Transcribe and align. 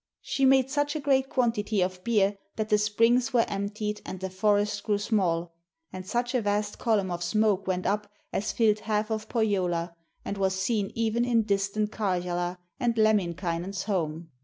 She 0.23 0.45
made 0.45 0.71
such 0.71 0.95
a 0.95 0.99
great 0.99 1.29
quantity 1.29 1.79
of 1.83 2.03
beer 2.03 2.35
that 2.55 2.69
the 2.69 2.79
springs 2.79 3.33
were 3.33 3.45
emptied 3.47 4.01
and 4.03 4.19
the 4.19 4.31
forests 4.31 4.81
grew 4.81 4.97
small, 4.97 5.53
and 5.93 6.07
such 6.07 6.33
a 6.33 6.41
vast 6.41 6.79
column 6.79 7.11
of 7.11 7.23
smoke 7.23 7.67
went 7.67 7.85
up 7.85 8.09
as 8.33 8.51
filled 8.51 8.79
half 8.79 9.11
of 9.11 9.29
Pohjola 9.29 9.95
and 10.25 10.39
was 10.39 10.55
seen 10.59 10.91
even 10.95 11.23
in 11.23 11.43
distant 11.43 11.91
Karjala 11.91 12.57
and 12.79 12.95
Lemminkainen's 12.97 13.83
home. 13.83 14.31